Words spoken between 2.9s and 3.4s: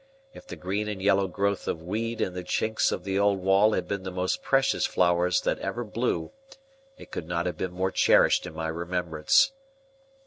of the old